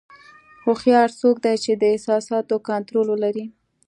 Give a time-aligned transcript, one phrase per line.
[0.63, 3.45] هوښیار څوک دی چې د احساساتو کنټرول ولري.